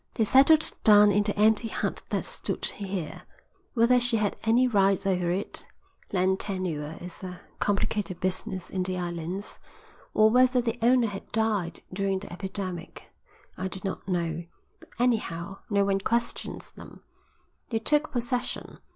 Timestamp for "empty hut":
1.37-2.01